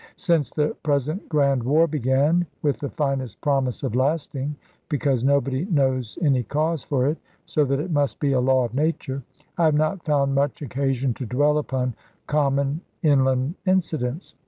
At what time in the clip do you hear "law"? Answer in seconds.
8.39-8.65